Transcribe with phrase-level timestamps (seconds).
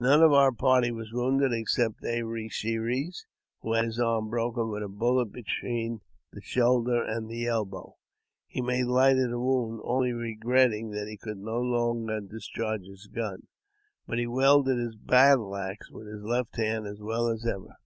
[0.00, 3.26] None of our party was wounded except A re she res,
[3.60, 6.00] who had his arm broken with a bullet between
[6.32, 7.96] the shoulder and elbow.
[8.48, 13.06] He made light of the wound, only regretting that he could no longer discharge his
[13.06, 13.46] gun;
[14.04, 17.76] but he wielded his battle axe with his left hand as well as ever.